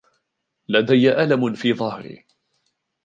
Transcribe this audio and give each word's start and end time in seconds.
لدي 0.69 1.13
ألم 1.23 1.53
في 1.53 1.73
ظهري. 1.73 2.25